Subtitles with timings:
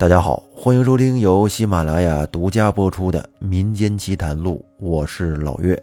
[0.00, 5.78] 大家好，欢迎收听由喜马拉雅独家播出的《民间奇谈录》，我是老岳。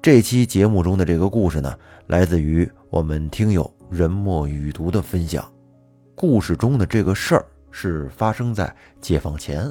[0.00, 5.46] 这期节目中的这个故事呢，来自于我们听友人墨雨读的分享。
[6.14, 9.70] 故事中的这个事儿是发生在解放前，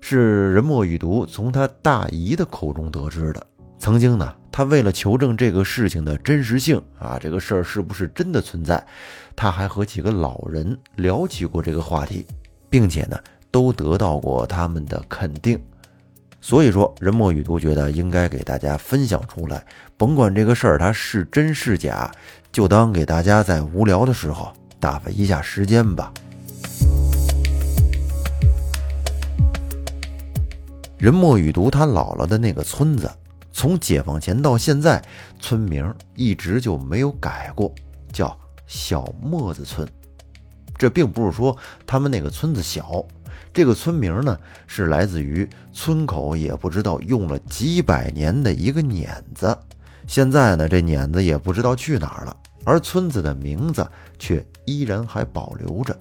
[0.00, 3.46] 是人墨雨读从他大姨的口中得知的。
[3.78, 8.84] 曾经呢，他为了求证这个事情的真实性啊，这个事儿是不是真的存在，
[9.36, 12.26] 他还和几个老人聊起过这个话题。
[12.72, 13.18] 并且呢，
[13.50, 15.62] 都得到过他们的肯定，
[16.40, 19.62] 所以说任墨雨都觉得应该给大家分享出来，
[19.98, 22.10] 甭管这个事儿它是真是假，
[22.50, 24.50] 就当给大家在无聊的时候
[24.80, 26.10] 打发一下时间吧。
[30.96, 33.10] 任墨雨读他姥姥的那个村子，
[33.52, 35.02] 从解放前到现在，
[35.38, 37.70] 村名一直就没有改过，
[38.10, 38.34] 叫
[38.66, 39.86] 小磨子村。
[40.82, 43.06] 这并不是说他们那个村子小，
[43.54, 49.56] 这个村名呢是来自于村口也不知道用了几百年的一个碾子，
[50.08, 53.88] 现在呢这碾子也不知道去哪儿了，而村子的名字
[54.18, 55.96] 却依然还保留着。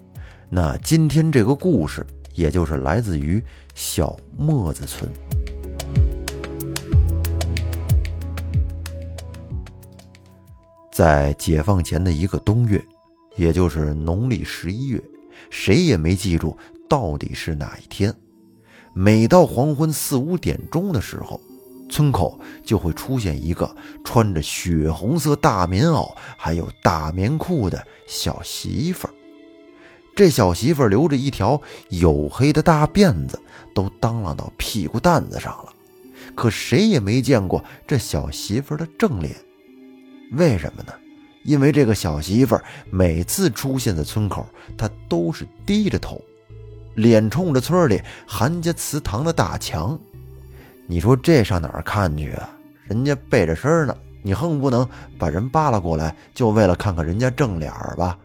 [0.50, 3.40] 那今天这个故事也就是来自于
[3.76, 5.08] 小磨子村，
[10.92, 12.84] 在解放前的一个冬月。
[13.36, 15.02] 也就是农历十一月，
[15.50, 16.58] 谁也没记住
[16.90, 18.14] 到底是哪一天。
[18.94, 21.40] 每到黄昏四五点钟的时候，
[21.90, 29.14] 村口就会出现一个穿着血红色大棉袄、还有大棉裤的小媳妇儿。
[30.14, 33.40] 这小媳妇儿留着一条黝黑的大辫子，
[33.74, 35.74] 都当啷到屁股蛋子上了。
[36.36, 39.34] 可谁也没见过这小媳妇儿的正脸，
[40.34, 40.94] 为什么呢？
[41.44, 44.45] 因为这个小媳妇儿每次出现在村口，
[44.78, 46.22] 她都是低着头，
[46.95, 50.00] 脸冲着村里韩家祠堂的大墙。
[50.88, 52.50] 你说这上哪儿看去啊？
[52.84, 54.88] 人家背着身呢，你横不能
[55.18, 58.18] 把人扒拉过来，就为了看看人家正脸吧？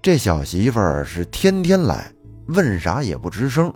[0.00, 2.10] 这小媳妇儿是天天来，
[2.46, 3.72] 问啥也不吱声。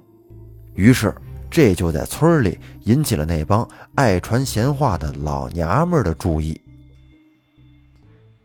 [0.75, 1.15] 于是
[1.51, 6.59] 这就在村里引起了那帮爱传闲话的老娘们的注意。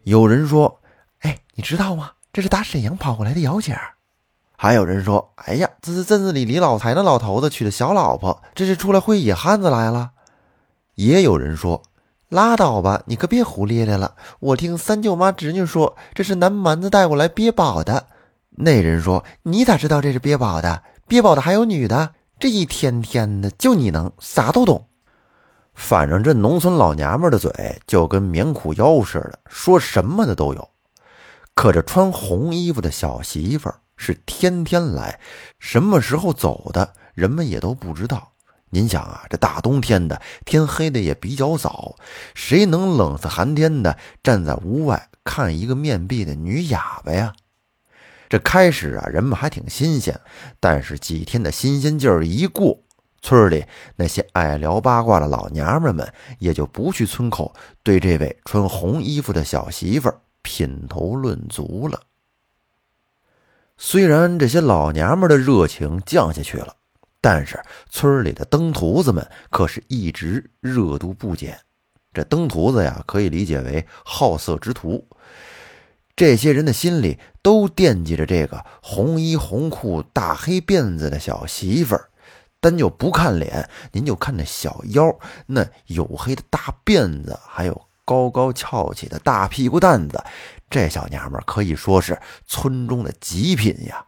[0.04, 0.80] 有人说
[1.22, 2.12] ：“哎，你知道吗？
[2.32, 3.78] 这是打沈阳跑过来的姚姐。”
[4.56, 10.12] 还有人说：“哎呀，这是镇子里李老财那老头子娶的小老婆，这是出来会野汉子来了。”
[10.96, 11.82] 也有人说
[12.28, 14.16] ：“拉倒吧，你可别胡咧咧了。
[14.40, 18.08] 我听三舅妈侄女说，这是南蛮子带过来憋宝的。”
[18.62, 20.84] 那人说：“你咋知道这是憋宝的？
[21.08, 22.16] 憋宝的还有女的？
[22.38, 24.88] 这一天天的，就你能啥都懂。”
[25.80, 27.50] 反正这农村老娘们的嘴
[27.88, 30.70] 就跟棉裤腰似的，说什么的都有。
[31.56, 35.22] 可这穿红衣服的小媳妇是天天来，
[35.58, 38.34] 什么时候走的，人们也都不知道。
[38.70, 41.96] 您想啊，这大冬天的，天黑的也比较早，
[42.36, 47.34] 谁能冷死寒天的站在屋外看一个面壁的女哑巴呀？
[48.28, 50.20] 这开始啊，人们还挺新鲜，
[50.60, 52.84] 但是几天的新鲜劲儿一过。
[53.22, 53.66] 村里
[53.96, 57.54] 那些爱聊八卦的老娘们们也就不去村口
[57.84, 62.02] 对这位穿红衣服的小媳妇品头论足了。
[63.78, 66.76] 虽然这些老娘们的热情降下去了，
[67.22, 71.60] 但是村里的登徒子们可是一直热度不减。
[72.14, 75.08] 这登徒子呀，可以理解为好色之徒。
[76.16, 82.10] 这些人的心里都惦记着这个红衣红裤、大黑辫子的小媳妇儿。
[82.62, 90.22] 单就不看脸，您就看那小腰，那黝黑的大辫子，还有高高翘起的大屁股蛋子，
[90.70, 94.06] 这小娘们可以说是村中的极品呀！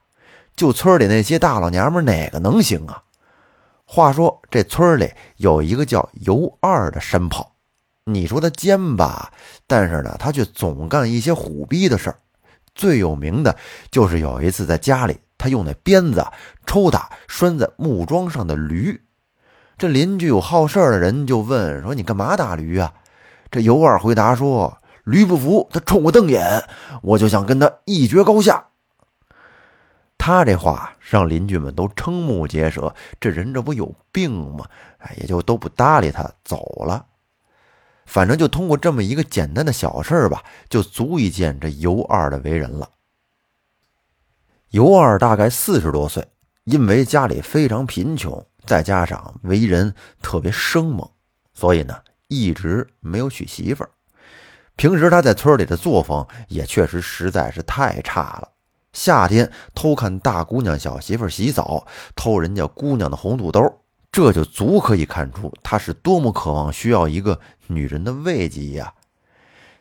[0.55, 3.03] 就村里那些大老娘们，哪个能行啊？
[3.85, 7.53] 话说这村里有一个叫尤二的山炮，
[8.03, 9.31] 你说他奸吧，
[9.65, 12.19] 但是呢，他却总干一些虎逼的事儿。
[12.73, 13.57] 最有名的
[13.89, 15.17] 就是有一次在家里。
[15.41, 16.23] 他用那鞭子
[16.67, 19.01] 抽打拴在木桩上的驴，
[19.75, 22.93] 这邻居有好事的人就问说：“你干嘛打驴啊？”
[23.49, 26.63] 这尤二回答说：“驴不服，他冲我瞪眼，
[27.01, 28.67] 我就想跟他一决高下。”
[30.19, 34.65] 他这话让邻居们都瞠目结舌，这人这不有病吗？
[34.99, 37.07] 哎，也就都不搭理他，走了。
[38.05, 42.87] 反正就通过这么一个简单的小事吧，就足以见这尤二的为人了。
[44.71, 46.25] 尤二大概四十多岁，
[46.63, 51.09] 因为家里非常贫穷，再加上为人特别生猛，
[51.53, 51.93] 所以呢
[52.29, 53.89] 一直没有娶媳妇儿。
[54.77, 58.47] 平时他在村里的作风也确实实在是太差了，
[58.93, 61.85] 夏天偷看大姑娘小媳妇洗澡，
[62.15, 63.61] 偷人家姑娘的红肚兜，
[64.09, 68.93] 这就足可以看出他是多么渴望需要一个女人的慰藉呀。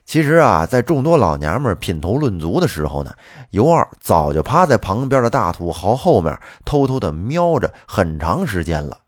[0.05, 3.15] 其实啊，在众多老娘们品头论足的时候呢，
[3.51, 8.99] 尤二早就趴在旁边的大土豪后面偷偷的瞄着很长时间了。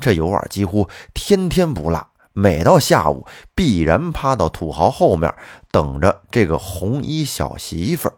[0.00, 5.32] 这尤二几乎天天不落，每到下午必然趴到土豪后面
[5.70, 8.14] 等着这个红衣小媳妇儿。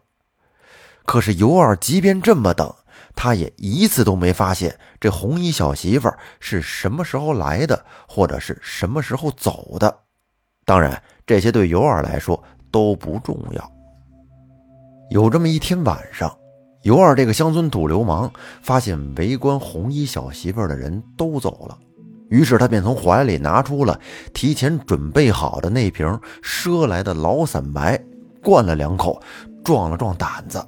[1.04, 2.74] 可是尤二即便这么等，
[3.14, 9.98] 他也一次都没发现这红衣小媳妇儿是什么时候来的，或者是什么时候走的。
[10.70, 11.02] 当然。
[11.26, 12.40] 这些对尤二来说
[12.72, 13.72] 都不重要。
[15.10, 16.32] 有这么一天晚上，
[16.82, 18.28] 尤二这个乡村土流氓
[18.62, 21.78] 发现围观红衣小媳妇的人都走了，
[22.30, 24.00] 于是他便从怀里拿出了
[24.34, 26.06] 提前准备好的那瓶
[26.42, 28.00] 赊来的老散白，
[28.42, 29.22] 灌了两口，
[29.62, 30.60] 壮了壮胆子，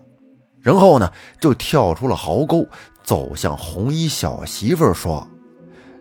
[0.61, 1.11] 然后呢
[1.41, 2.65] 就跳出了壕沟，
[3.03, 5.27] 走向红衣小媳妇说：“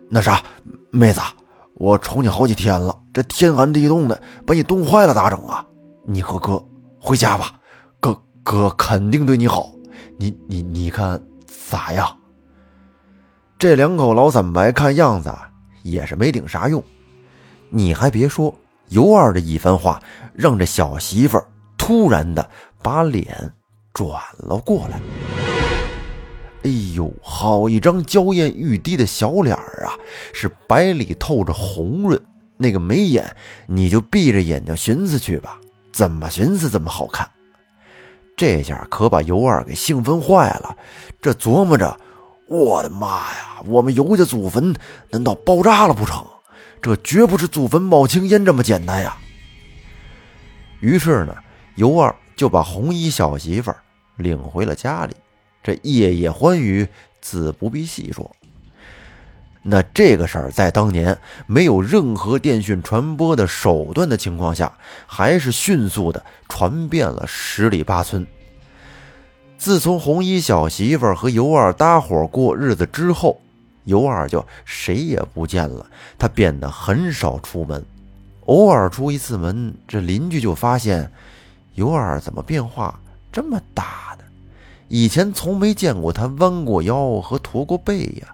[0.08, 0.40] 那啥，
[0.92, 1.20] 妹子。”
[1.74, 5.64] 我瞅你好几天了，这天寒地冻的，把你冻坏了咋整啊？
[6.06, 6.62] 你和哥
[7.00, 7.54] 回家吧，
[7.98, 9.72] 哥哥肯定对你好。
[10.18, 12.16] 你你你看咋样？
[13.58, 15.32] 这两口老散白看样子
[15.82, 16.82] 也是没顶啥用。
[17.70, 18.54] 你还别说，
[18.88, 20.00] 尤二的一番话
[20.34, 21.42] 让这小媳妇
[21.78, 22.48] 突然的
[22.82, 23.52] 把脸
[23.92, 25.00] 转了过来。
[26.64, 29.94] 哎呦，好一张娇艳欲滴的小脸儿啊，
[30.32, 32.20] 是白里透着红润。
[32.56, 33.34] 那个眉眼，
[33.66, 35.58] 你就闭着眼睛寻思去吧，
[35.92, 37.28] 怎么寻思怎么好看。
[38.36, 40.76] 这下可把尤二给兴奋坏了，
[41.20, 41.96] 这琢磨着：
[42.46, 44.74] 我的妈呀，我们尤家祖坟
[45.10, 46.24] 难道爆炸了不成？
[46.80, 49.16] 这绝不是祖坟冒青烟这么简单呀！
[50.80, 51.36] 于是呢，
[51.76, 53.72] 尤二就把红衣小媳妇
[54.16, 55.14] 领回了家里。
[55.62, 56.86] 这夜夜欢愉，
[57.20, 58.30] 自不必细说。
[59.64, 61.16] 那这个事儿在当年
[61.46, 64.76] 没有任何电讯传播的手段的情况下，
[65.06, 68.26] 还是迅速的传遍了十里八村。
[69.56, 73.40] 自从红衣小媳妇和尤二搭伙过日子之后，
[73.84, 75.86] 尤二就谁也不见了，
[76.18, 77.84] 他变得很少出门，
[78.46, 81.08] 偶尔出一次门，这邻居就发现
[81.76, 82.98] 尤二怎么变化
[83.30, 84.11] 这么大。
[84.94, 88.28] 以前从没见过他弯过腰和驼过背呀，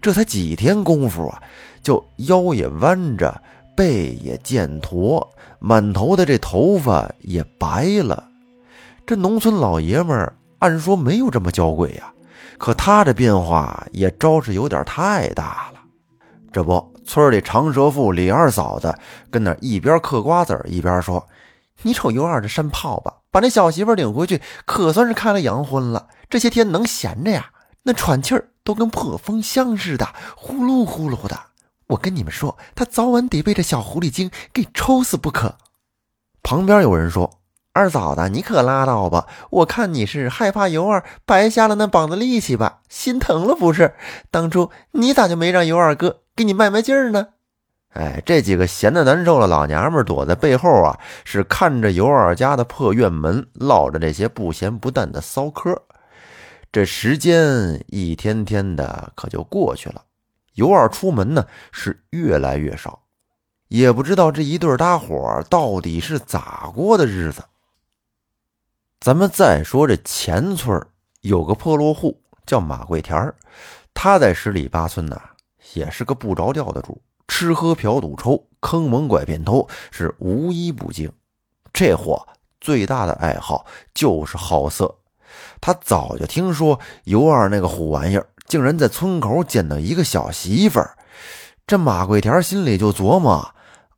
[0.00, 1.42] 这才几天功夫啊，
[1.82, 3.42] 就腰也弯着，
[3.74, 5.28] 背也渐驼，
[5.58, 8.28] 满头的这头发也白了。
[9.04, 12.12] 这农村老爷们儿按说没有这么娇贵呀，
[12.58, 15.80] 可他这变化也招是有点太大了。
[16.52, 18.96] 这不，村里长舌妇李二嫂子
[19.32, 21.26] 跟那一边嗑瓜子一边说
[21.82, 26.06] ：“你瞅尤二这山炮吧。”把那小媳妇领回去，可算是开了洋荤了。
[26.30, 27.50] 这些天能闲着呀？
[27.82, 31.36] 那喘气儿都跟破风箱似的，呼噜呼噜的。
[31.88, 35.56] 我跟你们说，他早晚得被这小狐狸精给抽死不可。
[36.44, 37.40] 旁边有人说
[37.74, 39.26] ：“二嫂子，你可拉倒吧！
[39.50, 42.82] 我看你是害怕尤二白瞎了那膀子力气吧？
[42.88, 43.96] 心疼了不是？
[44.30, 47.30] 当初你咋就没让尤二哥给你卖卖劲儿呢？”
[47.94, 55.80] 哎，这几个闲的难受的老娘们躲在背后啊，是看着尤二家的破院门，唠着这些不咸不淡的骚嗑。
[56.72, 60.02] 这时间一天天的可就过去了，
[60.54, 63.04] 尤二出门呢是越来越少，
[63.68, 67.44] 也不知道这一对搭伙到底是咋过的日子。
[68.98, 70.84] 咱们再说这前村
[71.20, 73.32] 有个破落户叫马桂田
[73.94, 75.20] 他在十里八村呢
[75.74, 77.00] 也是个不着调的主。
[77.28, 81.10] 吃喝嫖赌抽，坑蒙拐骗偷，是无一不精。
[81.72, 82.26] 这货
[82.60, 84.94] 最大的爱好就是好色。
[85.60, 90.96] 他早就听说尤二那个虎玩意儿，竟然在村口捡到一个小媳妇儿。
[91.66, 93.54] 这马桂田心里就琢磨：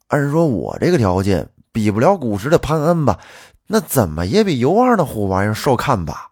[0.09, 3.18] 按说我这个条件比不了古时的潘安吧，
[3.66, 6.30] 那怎么也比尤二那虎玩意儿受看吧？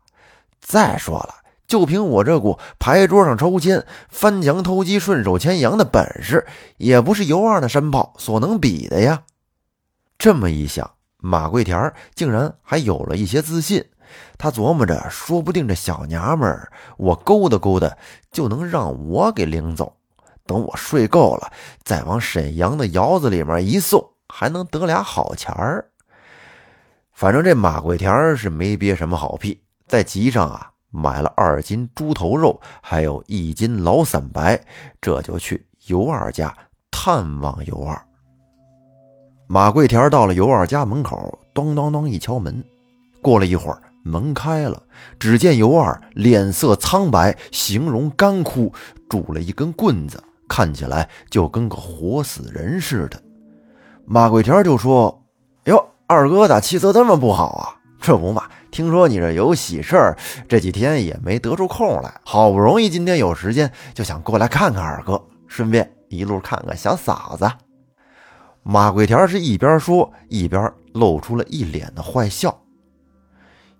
[0.60, 1.34] 再说了。
[1.66, 9.22] 就凭我这股牌桌上抽签、翻墙偷鸡、顺手牵羊的本事，也不是尤二那山炮所能比的呀。
[10.18, 13.84] 这么一想，马桂田竟然还有了一些自信。
[14.38, 17.96] 他琢磨着，说不定这小娘们儿，我勾搭勾搭，
[18.30, 19.96] 就能让我给领走。
[20.46, 21.50] 等我睡够了，
[21.82, 25.90] 再往沈阳的窑子里面一送，还能得俩好钱儿。
[27.12, 30.73] 反正这马桂田是没憋什么好屁，在集上啊。
[30.94, 34.60] 买了二斤猪头肉，还有一斤老散白，
[35.00, 36.56] 这就去尤二家
[36.88, 38.00] 探望尤二。
[39.48, 42.64] 马桂田到了尤二家门口，咚咚咚一敲门。
[43.20, 44.80] 过了一会儿，门开了，
[45.18, 48.72] 只见尤二脸色苍白，形容干枯，
[49.08, 53.20] 拄了一根棍子，看起来就跟个活死人似的。
[54.06, 55.24] 马桂田就说
[55.66, 57.80] ：“哟，二哥咋气色这么不好啊？
[58.04, 67.50] 这不嘛，听说你这有喜事儿，这几天也没得出空来，好不容易今天有时间，就想过来看看二哥，顺便一路看看小嫂子。”
[68.62, 72.54] 马桂田是一边说，一边露出了一脸的坏笑。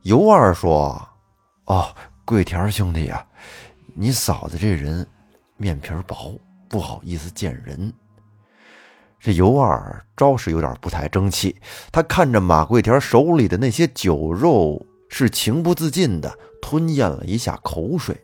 [0.05, 1.07] 尤二说
[1.67, 3.27] ：“哦，桂田兄弟呀，
[3.95, 5.07] 你嫂子这人
[5.59, 7.93] 面皮薄，不好意思见人。”
[9.25, 11.57] 这尤二着实有点不太争气，
[11.91, 18.21] 他看着马桂田手里的那些酒肉，是情不自禁的吞咽了一下口水。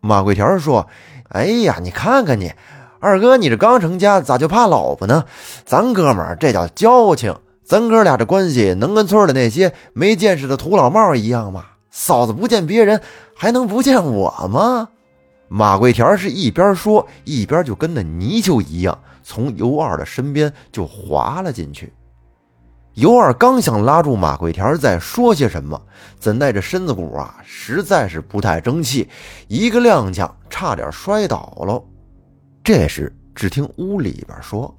[0.00, 0.88] 马桂田说
[1.30, 2.52] ：“哎呀，你看看你，
[2.98, 5.24] 二哥，你这刚成家，咋就怕老婆呢？
[5.64, 11.64] 咱哥们儿这叫交情，咱哥俩这关系能跟村里那些没见识的土老帽一样吗？
[11.92, 13.00] 嫂子不见别人，
[13.36, 14.88] 还能不见我吗？”
[15.46, 18.98] 马桂田是一边说，一边就跟那泥鳅一样。
[19.28, 21.92] 从尤二的身边就滑了进去。
[22.94, 25.82] 尤二刚想拉住马桂田再说些什么，
[26.16, 29.08] 怎奈这身子骨啊实在是不太争气，
[29.48, 31.82] 一个踉跄，差点摔倒了。
[32.62, 34.72] 这时，只听屋里边说：“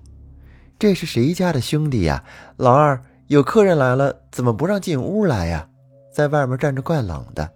[0.79, 2.23] 这是谁家的兄弟呀？
[2.55, 5.67] 老二，有客人来了，怎么不让进屋来呀？
[6.09, 7.51] 在外面站着怪冷的。”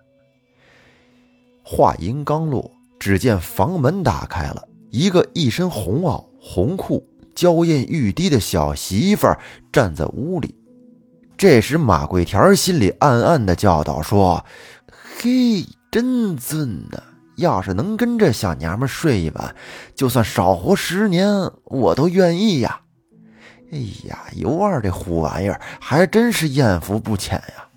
[1.63, 2.69] 话音刚落，
[3.00, 6.24] 只见房门打开了，一个一身红袄。
[6.43, 9.39] 红裤、娇艳欲滴的小媳妇儿
[9.71, 10.55] 站在屋里。
[11.38, 14.43] 这时，马桂田心里暗暗的叫道：“说，
[15.19, 17.01] 嘿，真俊呐！
[17.38, 19.55] 要是能跟这小娘们睡一晚，
[19.95, 22.81] 就算少活十年，我都愿意呀！”
[23.71, 27.67] 哎呀，尤二这虎玩意儿还真是艳福不浅呀！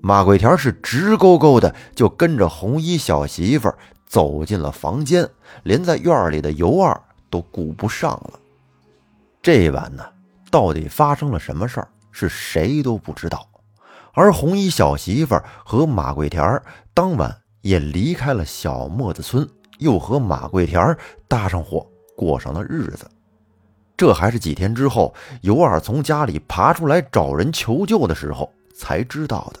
[0.00, 5.28] 马桂田是直勾勾的就跟着红衣小媳妇儿走进了房间，
[5.62, 7.00] 连在院里的尤二。
[7.32, 8.38] 都顾不上了。
[9.40, 10.04] 这晚呢，
[10.50, 13.48] 到底发生了什么事儿，是谁都不知道。
[14.12, 16.62] 而红衣小媳妇和马桂田
[16.92, 19.48] 当晚也离开了小磨子村，
[19.78, 20.94] 又和马桂田
[21.26, 23.10] 搭上伙，过上了日子。
[23.96, 29.60] 这还是几天之后，尤二从家里爬出来找人求救的时候才知道的。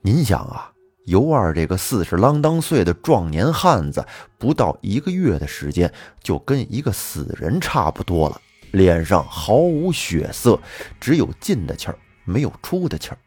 [0.00, 0.71] 您想啊。
[1.04, 4.06] 尤二这个四十啷当岁的壮年汉子，
[4.38, 5.92] 不到一个月的时间，
[6.22, 8.40] 就跟一个死人差不多了。
[8.70, 10.58] 脸上毫无血色，
[11.00, 13.18] 只有进的气儿，没有出的气儿。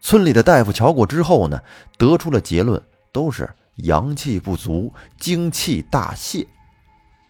[0.00, 1.60] 村里的大夫瞧过之后呢，
[1.96, 2.80] 得出了结论，
[3.10, 6.46] 都是阳气不足，精气大泄。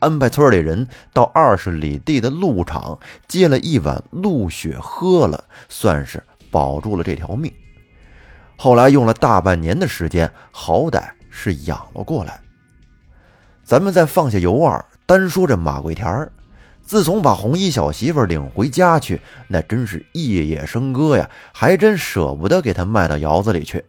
[0.01, 7.53] 安排村里人到二十里地的鹿场接了一碗鹿血喝了，算是保住了这条命。
[8.63, 12.41] 后来用了大半年的时间，好歹是养了过来。
[13.65, 16.31] 咱们再放下尤二，单说这马桂田儿，
[16.81, 23.85] 自从把红衣小媳妇领回家去，那真是夜夜笙歌呀，还真舍不得给她卖到窑子里去。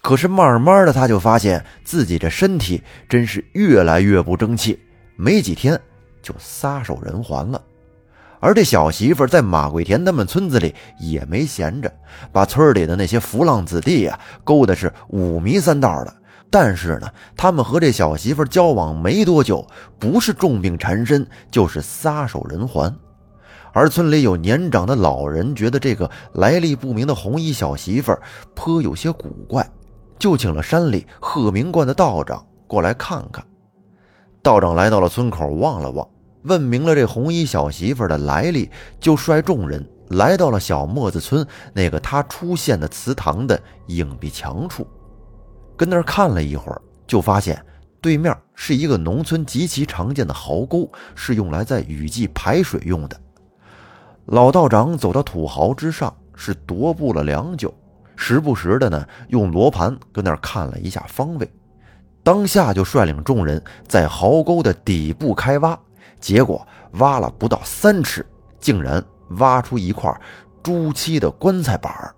[0.00, 4.80] 可是慢慢的，他就发现自己这身体真是越来越不争气，
[5.14, 5.78] 没几天
[6.22, 7.62] 就撒手人寰了。
[8.40, 11.92] 而这小媳妇在马桂田他们村子里也没闲着，
[12.32, 16.14] 把村里的那些浮浪子弟呀勾的是五迷三道的。
[16.52, 19.64] 但是呢，他们和这小媳妇交往没多久，
[20.00, 22.92] 不是重病缠身，就是撒手人寰。
[23.72, 28.12] 而村里有年长的老人觉得这个来历不明的红衣小媳妇
[28.52, 29.64] 颇有些古怪，
[30.18, 33.44] 就请了山里鹤鸣观的道长过来看看。
[34.42, 36.08] 道长来到了村口，望了望。
[36.42, 44.86] 问明了这红衣小媳妇的来历，就率众人来到了小磨子村那个他出现的祠堂的影壁墙处，
[45.76, 47.62] 跟那儿看了一会儿，就发现
[48.00, 53.20] 对面是一个农村极其常见的壕沟，是用来在雨季排水用的。
[54.26, 57.72] 老道长走到土壕之上，是踱步了良久，
[58.16, 61.50] 时不时的呢用罗盘跟那儿看了一下方位，
[62.22, 65.78] 当下就率领众人在壕沟的底部开挖。
[66.20, 68.24] 结果挖了不到三尺，
[68.60, 69.02] 竟然
[69.38, 70.14] 挖出一块
[70.62, 72.14] 朱漆的棺材板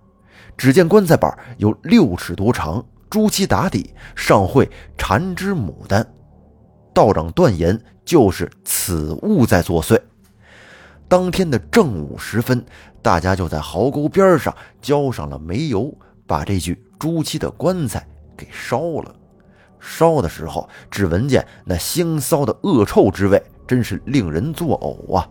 [0.57, 4.69] 只见棺材板有六尺多长，朱漆打底，上绘
[4.99, 6.07] 缠枝牡丹。
[6.93, 10.01] 道长断言就是此物在作祟。
[11.09, 12.65] 当天的正午时分，
[13.01, 15.95] 大家就在壕沟边上浇上了煤油，
[16.27, 18.07] 把这具朱漆的棺材
[18.37, 19.15] 给烧了。
[19.83, 23.43] 烧的时候，只闻见那腥臊的恶臭之味。
[23.65, 25.27] 真是令人作呕啊！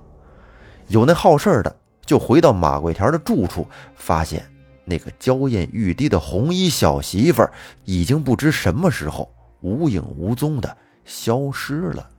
[0.88, 4.44] 有那好事的就回到马桂田的住处，发现
[4.84, 7.52] 那个娇艳欲滴的红衣小媳妇儿，
[7.86, 12.10] 已经不知什么时候无影无踪的消失了。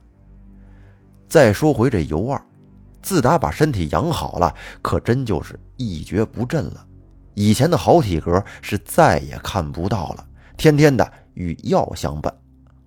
[1.27, 2.41] 再说回这尤二，
[3.01, 6.85] 自打把身体养好了，可真就是一蹶不振了。
[7.33, 10.25] 以前的好体格是再也看不到了，
[10.55, 12.33] 天天的与药相伴。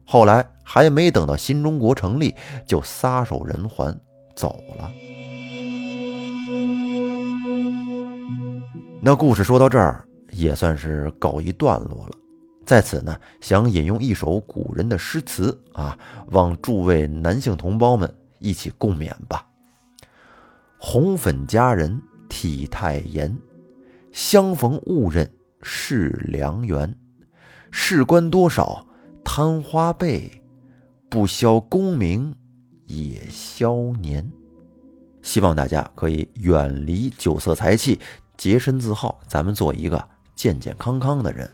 [0.04, 2.34] 后来还没等到新中国成立，
[2.66, 3.98] 就撒手人寰
[4.34, 4.92] 走了。
[9.00, 12.12] 那故事说到这儿也算是告一段落了。
[12.64, 15.96] 在此呢，想引用一首古人的诗词啊，
[16.32, 19.46] 望诸位男性同胞们一起共勉吧。
[20.78, 23.36] 红粉佳人体态严，
[24.12, 25.30] 相逢误认
[25.62, 26.92] 是良缘。
[27.78, 28.84] 事关多少
[29.22, 30.42] 贪花辈，
[31.10, 32.34] 不消功名
[32.86, 34.26] 也消年。
[35.20, 38.00] 希望大家可以远离酒色财气。
[38.36, 40.02] 洁身自好，咱们做一个
[40.34, 41.48] 健健康康的人。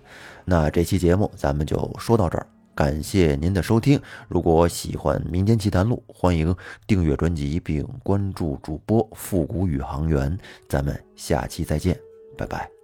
[0.45, 4.01] 那这期节目咱们就说到这儿，感谢您的收听。
[4.29, 6.55] 如果喜欢《民间奇谈录》，欢迎
[6.87, 10.39] 订阅专辑并关注主播复古宇航员。
[10.69, 11.99] 咱们下期再见，
[12.39, 12.82] 拜拜。